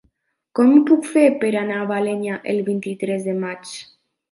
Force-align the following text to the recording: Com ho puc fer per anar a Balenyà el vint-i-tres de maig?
Com 0.59 0.71
ho 0.71 0.79
puc 0.91 1.05
fer 1.17 1.25
per 1.43 1.51
anar 1.61 1.77
a 1.83 1.85
Balenyà 1.93 2.41
el 2.55 2.65
vint-i-tres 2.73 3.31
de 3.31 3.39
maig? 3.47 3.79